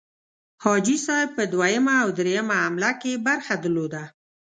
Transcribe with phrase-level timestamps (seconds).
[0.63, 4.03] حاجي صاحب په دوهمه او دریمه حمله کې برخه درلوده.